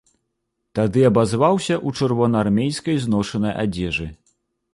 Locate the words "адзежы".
3.67-4.11